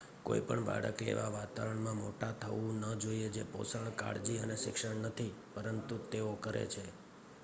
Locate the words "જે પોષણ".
3.29-3.91